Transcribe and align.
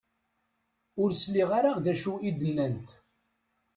Ur 1.01 1.09
sliɣ 1.13 1.49
ara 1.59 1.71
d 1.83 1.85
acu 1.91 2.13
i 2.27 2.31
d-nnant 2.39 2.87